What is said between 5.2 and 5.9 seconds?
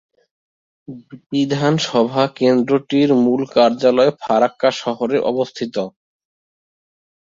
অবস্থিত।